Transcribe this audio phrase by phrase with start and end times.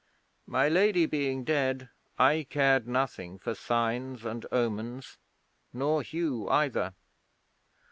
[0.47, 5.19] 'My Lady being dead, I cared nothing for signs and omens,
[5.73, 6.95] nor Hugh either.